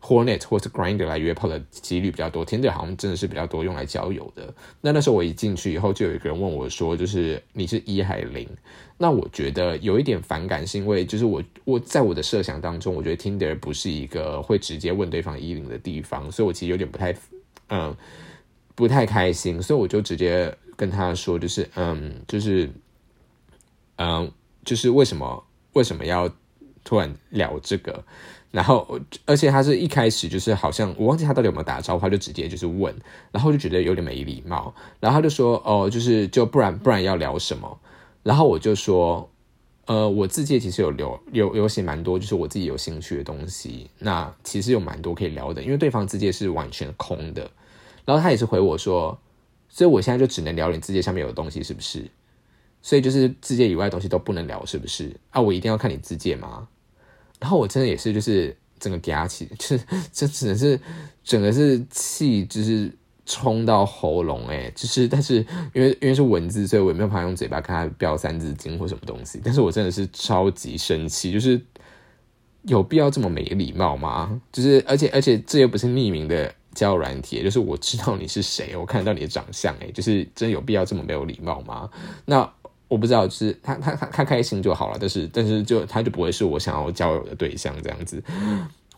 [0.06, 4.54] Hornet 或者 Grinder 来约炮的几率比较多，Tinder 好像真的是比较多用来交友的。
[4.82, 8.46] 那那时候我一进去以后，就有一个人问我说：“就是你是一还是零？”
[9.00, 17.16] 那我觉得有一点反感，是因为就是我我在我的设想当中，我觉得 Tinder 不是一个会直接问对方一零的地方，所以我其实有点不太
[17.70, 17.96] 嗯
[18.76, 22.70] 不太开心，所以我就直接跟他说：“就是嗯，就是
[23.96, 24.30] 嗯，
[24.66, 26.30] 就是为什么为什么要
[26.84, 28.04] 突然聊这个？”
[28.52, 32.94] 然后，而且他是一开始就是好像我忘记他到底有没有打招呼，他就直接就是问，
[33.32, 37.80] 然后就觉得有点没礼貌，然后他就说：“哦，就是就不然不然要聊什么？”
[38.22, 39.28] 然后我就说
[39.88, 47.50] ：“呃，我自己其实有留有有写蛮多，就是我自己有兴趣的东西，那其实有蛮多可以聊的，因为对方字界是完全空的。”
[48.06, 49.18] 然后他也是回我说
[49.68, 52.06] ：“所以我现在就只能聊你字界上面有的东西，是不是？”
[52.84, 55.16] 所以就是字界以外的东西都不能聊，是不是？
[55.32, 56.68] 啊，我一定要看你字界吗？
[57.40, 59.80] 然后我真的也是，就是整个嗲起， 就是
[60.12, 60.80] 这只能是
[61.24, 62.92] 整个是气，就是
[63.26, 69.42] 冲到喉咙，哎，就是但是因为因为是文字，所以我也没有办法用嘴巴看他标三字经或什么东西。
[69.44, 71.60] 但是我真的是超级生气，就是
[72.64, 74.42] 有必要这么没礼貌吗？
[74.52, 81.90] 就是而且而且这又不是匿名的交友软体，就是我知道你是谁，我看到你的长相，哎，就是真有必要这么没有礼貌吗？
[82.26, 82.54] 那。
[82.94, 88.24] 我不知道，就是他他他他开心就好了，但是但是就他就不会是我想要交友的对象这样子。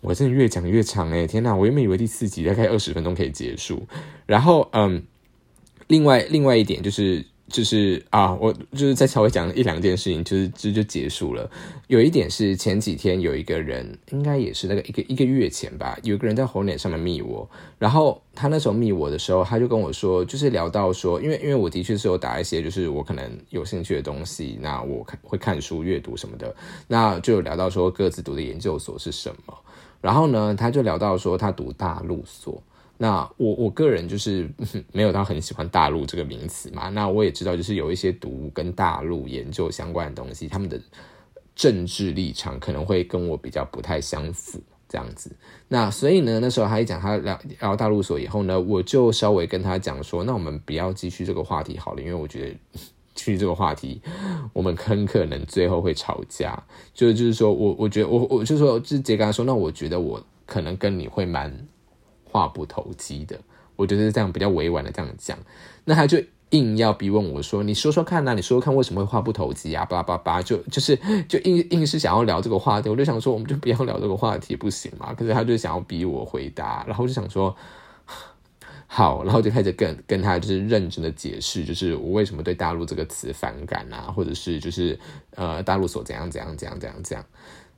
[0.02, 1.56] 我真的越讲越长哎，天哪！
[1.56, 3.88] 我原本以为第四集大概二十分钟可以结束，
[4.26, 5.02] 然后嗯，
[5.88, 7.26] 另外另外一点就是。
[7.48, 11.50] 就是啊，我就是再稍微讲一两件事情，就是这就结束了。
[11.88, 26.56] 有一点是前几天有一个人，应该也是那个一个一个月前吧，有一个人在红脸上面密我，然后他那时候密我的时候，他就跟我说，就是聊到说，因为因为我的确是有打一些就是我可能有兴趣的东西，那我会看书阅读什么的，
[26.88, 29.54] 那就聊到说各自读的研究所是什么，
[30.02, 32.62] 然后呢，他就聊到说他读大陆所。
[32.98, 34.50] 那我我个人就是
[34.94, 36.88] 没有到很喜欢大陆这个名词嘛。
[36.90, 40.80] 那我也知道，就是有一些读跟大陆研究相关的东西，他们的
[41.56, 45.36] 政治立场可能会跟我比较不太相符这样子。
[45.68, 52.56] 那所以呢，那时候他一讲他聊聊大陆所以后呢，我就稍微跟他讲说，那我们不要继续这个话题好了，因为我觉得
[53.14, 54.02] 继续这个话题，
[54.54, 56.62] 我们很可能最后会吵架。
[56.94, 61.68] 就就是说我我觉得我我就说就直接跟他说，那我觉得我可能跟你会蛮。
[62.36, 63.40] 话不投机的，
[63.78, 65.38] 我觉得是这样比较委婉的这样讲，
[65.86, 70.98] 那他就硬要逼问我说：“你说说看呐，你说说看为什么会话不投机啊？”巴拉巴拉，就就是
[71.30, 75.14] 就硬硬是想要聊这个话题，我就想说，我们就不要聊这个话题不行吗？
[75.14, 77.56] 可是他就想要逼我回答，然后就想说
[78.86, 85.00] 好，然后就开始跟跟他就是认真的解释，就是我为什么对大陆这个词反感啊，或者是就是
[85.36, 87.26] 呃大陆所怎样怎样怎样怎样怎样，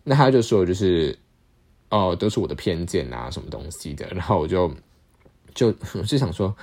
[0.03, 1.17] 那他就说就是。
[1.89, 4.05] 哦，都是我的偏见啊，什么东西的？
[4.07, 4.69] 然后我就
[5.53, 6.53] 就我就想说，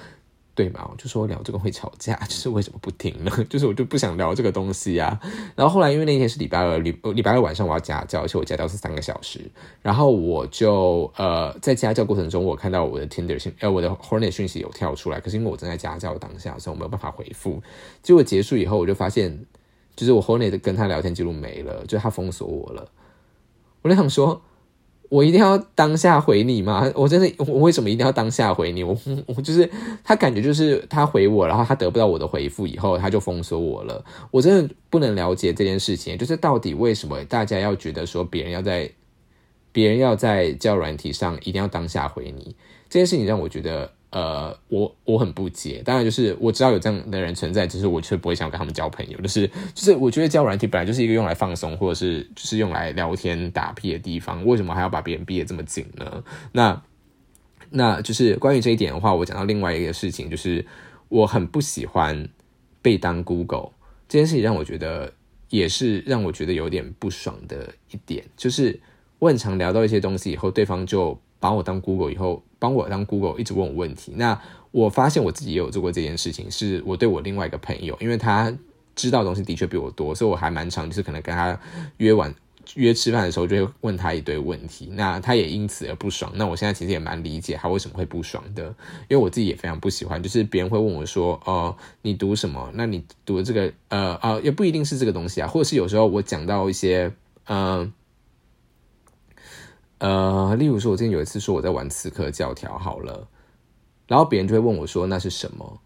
[0.55, 0.87] 对嘛？
[0.91, 3.31] 我就说聊这个会吵架，就是为什么不听呢？
[3.49, 5.19] 就是我就不想聊这个东西啊。
[5.57, 9.41] 然后后来因为那天是礼拜二，礼礼拜二晚上我要家教，而且我家教是三个小时。
[9.81, 17.63] 然后我就呃在家教过程中，我看到我的 Tinder 信呃我的 Hornet 讯息有跳出来，可是因为我正在家教当下，所以我没有办法回复。
[18.03, 19.47] 结果结束以后，我就发现，
[19.97, 22.87] 就是我 Hornet 跟他聊天记录没了，就他封锁我了。
[23.81, 24.43] 我就想说。
[25.15, 26.91] 我一定要当下回你吗？
[26.97, 28.83] 我真的，我为什么一定要当下回你？
[28.83, 29.71] 我我就是
[30.03, 34.05] 他感觉就是他回我，然后他得不到我的回复以后，他就封锁我了。
[34.33, 38.91] 我真的不能了解这件事情，就是到底为什么大家要觉得说别人要在
[39.71, 42.57] 别人要在教软体上一定要当下回你
[42.91, 43.93] 这件事情，让我觉得。
[44.15, 49.21] 呃，我我很不解，当然就是我知道有这样的人存在，只是我却不会想跟他们交朋友。
[49.21, 56.23] 就是就是，我觉得交软体本来就是一个用来放松，或者是就是用来聊天打屁的地方，为什么还要把别人逼得这么紧呢？
[56.53, 56.81] 那
[57.71, 60.65] 那就是关于这一点的话，我讲到另外一个事情，就是
[61.09, 62.29] 我很不喜欢
[62.81, 63.71] 被当 Google
[64.09, 65.13] 这件事情，让我觉得
[65.51, 68.81] 也是让我觉得有点不爽的一点，就是
[69.19, 72.45] 我很常聊到一些东西以后，对方就把我当 Google 以后。
[72.65, 78.51] 帮我当 Google 一直问我问题，那我发现我自己也有做过这件事情，是我对我另外一个朋友，因为他
[78.97, 81.61] 知道东西的确比我多，所以我还蛮常就是可能跟他
[81.99, 82.35] 约晚
[82.77, 86.33] 约吃饭的时候，就会问他一堆问题，那他也因此而不爽。
[86.37, 88.65] 那我现在其实也蛮理解他为什么会不爽的，
[89.09, 92.71] 因为我自己也非常不喜欢，就是别人会问我说：“哦，你读什么？
[92.73, 97.13] 那你读这个呃啊，也不一定是这个东西啊，或者是有时候我讲到一些
[97.45, 97.93] 嗯。”，
[100.05, 103.27] 呃例如说，我之前有一次说我在玩刺客教条，好了，
[104.07, 105.81] 然后别人就会问我说那是什么？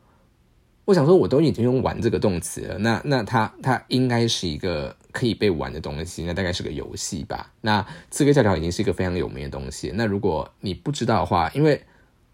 [0.86, 7.52] 我想说，我都已经用“玩”这个动词了，那那它它应该是一个可以被玩的东西，那大概是个游戏吧？
[7.60, 11.80] 那刺客教条已经是一个非常有名的东西，那如果你不知道的话，因为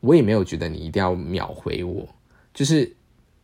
[0.00, 2.08] 我也没有觉得你一定要秒回我，
[2.54, 2.96] 就是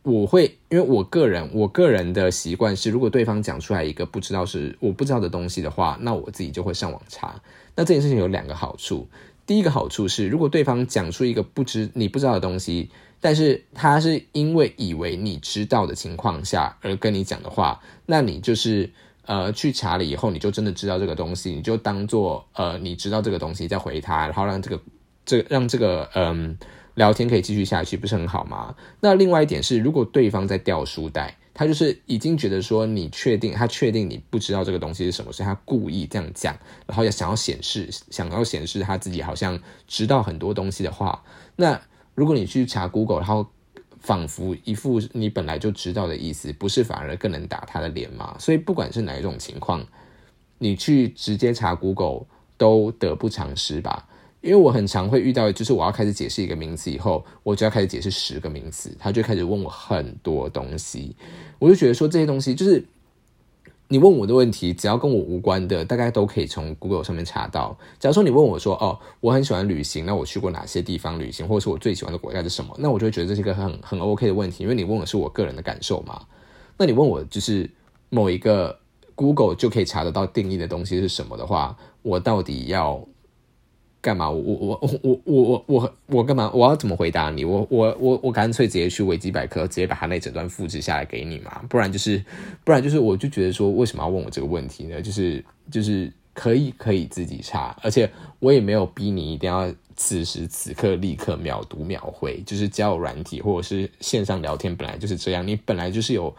[0.03, 7.39] 我会，因为我个人我个人的习惯是，如果对方讲出来一个不知道是我不知道的东西的话，那我自己就会上网查。
[7.75, 9.07] 那这件事情有两个好处，
[9.45, 18.89] 第一个好处是，如果对方讲出一个不知你不知道的东西，但是他是因为以为你知道的情况下而跟你讲的话，那你就是
[19.27, 24.81] 呃去查了以后，你就真的知道这个东西，你就当做呃你知道这个东西再回他，然后让这个
[25.25, 26.57] 这让这个嗯
[26.95, 28.75] 聊天可以继续下去，不是很好吗？
[28.99, 31.37] 那另外一点是，如果对方在掉书袋。
[31.53, 41.21] 他就是已经觉得说你确定，他确定你不知道这个东西是什么，所以他故意这样讲，然后也想要显示，想要显示他自己好像知道很多东西的话，
[41.57, 41.79] 那
[42.15, 43.45] 如果你去查 Google，然后
[43.99, 48.33] 仿佛一副你本来就知道的意思，不是反而更能打他的脸吗？
[48.39, 49.85] 所以不管是哪一种情况，
[50.57, 52.27] 你去直接查 Google
[52.57, 54.07] 都得不偿失吧。
[54.41, 61.15] 因为我很常会遇到，就是我要开始解释一个名词以后，我就要开始解释十个名词，他就开始问我很多东西，
[61.59, 62.83] 我就觉得说这些东西就是
[63.87, 67.77] 你问我的问题，只要跟我无关的，大概都可以从 Google 上面查到。
[67.99, 72.75] 假如说你问我说，哦，我很喜欢旅行，那我去过哪些地方旅行，或者是我最喜欢的国家是什么？
[72.79, 76.19] 那我就会觉得这是一个很很 OK 的问题，因为你问的是我个人的感受嘛。
[76.77, 77.69] 那你问我就是
[78.09, 78.79] 某一个
[79.13, 83.05] Google 就可以查得到定义的东西是什么的话，我到底要？
[84.01, 84.27] 干嘛？
[84.27, 86.49] 我我我我我我我干嘛？
[86.53, 87.45] 我要怎么回答你？
[87.45, 91.61] 我我我我干脆直接去维基百科，直接把他那整段复制下来给你嘛？
[91.69, 92.23] 不然就是，
[92.63, 94.99] 不然就是，我就觉得说，为什么要问我这个问题呢？
[94.99, 102.41] 就是就是可以可以自己查，而且我也没有逼你一定要此时此刻立刻秒读秒回。
[102.43, 106.35] 就是交友软体或者是线上聊天本来就是这样，你本来就是有。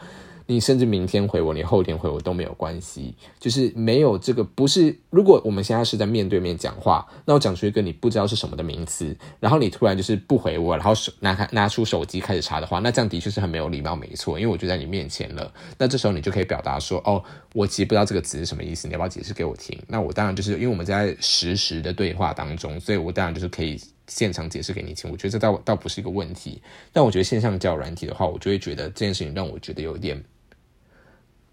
[0.47, 4.97] 你甚至明天回我，你后天回我都没有关系，就是没有这个不是。
[5.11, 14.39] 如果我们现在是在面对面讲话，那我讲出一个你不知道是什么的名词，然后你突然就是不回我，然后手拿开拿出手机开始查的话，那这样的确是很没有礼貌，没错。
[14.39, 17.23] 因为我就在你面前了，那这时候你就可以表达说：“哦，
[17.55, 23.81] 我其实不知道这个词是什么意思，你要不要解释给我听？”那我当然就是因为我们在实时的对话当中，所以我当然就是可以
[24.15, 25.11] 现场解释给你听。
[25.11, 26.61] 我觉得这倒倒不是一个问题。
[26.93, 30.23] 但我觉得线上教软体的话，我就会觉得这件事情让我觉得有点。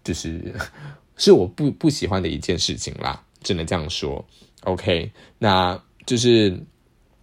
[0.02, 0.54] 就是
[1.16, 4.24] 是我不不喜欢的一件事情啦，只能这样说。
[4.62, 6.58] OK，那就是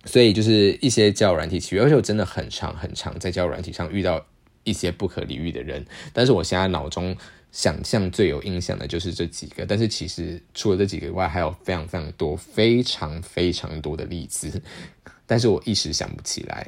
[0.06, 4.24] 所以就是一些教软体契约，而且我真的很长很长在教软体上遇到
[4.64, 5.84] 一些不可理喻的人。
[6.14, 7.18] 但是我现在脑中
[7.52, 14.62] 想象最有印象的就是这几个，但是其实除了这几个以外，还有非常非常多、非常非常多的例子，
[15.28, 16.66] 但是我一时想不起来。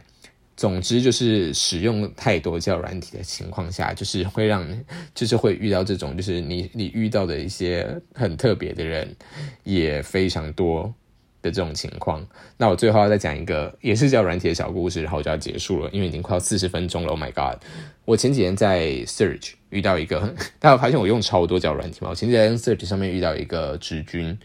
[0.55, 4.67] 总之就是使用太多叫软体的情况下，就是会让，
[5.15, 9.15] 就是会遇到这种，就是你你遇到的一些很特别的人，
[9.63, 10.93] 也非常多
[11.41, 12.27] 的这种情况。
[12.57, 17.11] 那我最后要再讲一个也是叫软体的小故事，然后就要结束了，因为已经快要四十分钟了。
[17.11, 17.63] Oh my god！
[18.03, 22.09] 我前几天在 Search 遇到一个， 大家发现我用超多叫软体吗？
[22.09, 24.37] 我前几天在 Search 上面遇到一个直军。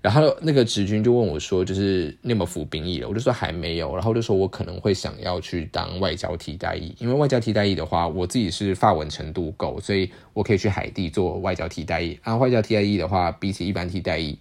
[0.00, 3.94] 然后那个直军就问我说：“就是你有没有服兵役了？”我就说还没有。
[3.96, 12.16] 然后就说我可能会想要去当外交替代役，因为外交替代役的话，我自己是发文程度够，所以我可以去海地做外交替代役。
[12.22, 14.38] 然后外交替代役的话，比起一般替代役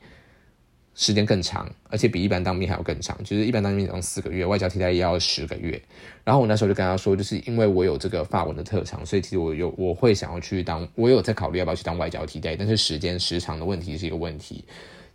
[0.93, 3.18] 时间更长，而且比一般当兵还要更长。
[3.24, 5.82] 就是一般当兵只用四个月，外交替代役要十个月。
[6.24, 14.64] 然后我那时候就跟他说，就是因为我有这个发文的特长，所以其实我有我会想要去当，我有在考虑要不要去当外交替代，但是时间时长的问题是一个问题。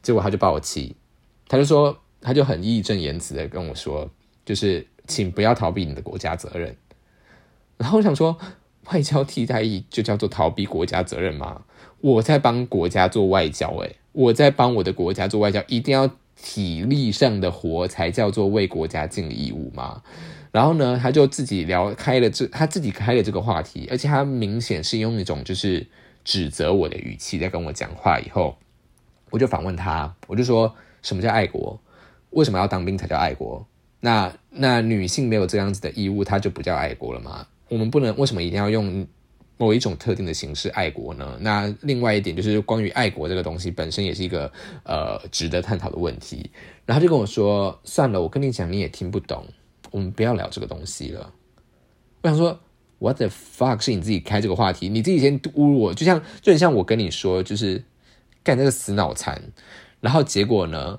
[0.03, 0.97] 结果他就把我气，
[1.47, 4.11] 他就说，他就很义正言辞的跟我说，
[4.45, 6.77] 就是请不要逃避你的国家责任。
[7.79, 8.37] 然后我想说，
[8.93, 11.63] 外交替代役就叫做逃避国家责任吗？
[12.01, 20.03] 我在帮国家做外交，诶，我在帮我的国家做外交，一定要体力上的活才叫做为国家尽义务吗？
[20.51, 25.87] 然后呢，他就自己聊开了这，他自己开了这个话题，而且他明显是用一种就是
[26.25, 28.57] 指责我的语气在跟我讲话，以后。
[29.33, 31.81] 我就反问他，我就说什么叫爱国？
[32.31, 33.67] 为什么要当兵才叫爱国？
[34.01, 37.47] 那那女性没有这样子的义务，她就不叫爱国了吗？
[37.69, 39.07] 我们不能为什么一定要用
[39.57, 41.39] 某一种特定的形式爱国呢？
[41.41, 44.53] 那另外一点就是关于爱国这个东西本身也是一个
[44.85, 46.51] 呃值得探讨的问题。
[46.85, 49.47] 然后就跟我说算了，我跟你讲你也听不懂，
[49.91, 51.33] 我们不要聊这个东西了。
[52.23, 52.61] 我想说
[52.99, 53.81] ，What the fuck？
[53.81, 57.83] 是你自己开这个话题，你自己先侮辱我，就像就很像我跟你说，就是。
[58.45, 59.41] 干这个死脑残，
[60.01, 60.99] 然后结果呢？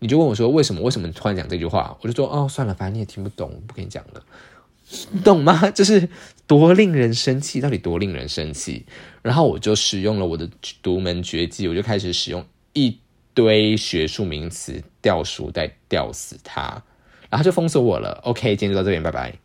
[0.00, 0.82] 你就问我说为什么？
[0.82, 1.96] 为什么突然讲这句话？
[2.02, 4.22] 我就说哦，算了，反正你也听不懂，不跟你讲了，
[5.24, 5.68] 懂吗？
[5.72, 6.08] 就是
[6.46, 8.84] 多令人生气，到底多令人生气？
[9.22, 10.50] 然后我就使用了我的
[10.82, 12.44] 独门绝技，我就开始使用
[12.74, 12.98] 一
[13.32, 16.82] 堆学术名词吊书袋吊死他，
[17.30, 18.20] 然后就封锁我了。
[18.24, 19.38] OK，今天就到这边，拜拜。